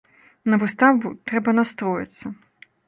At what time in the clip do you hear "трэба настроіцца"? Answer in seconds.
1.31-2.37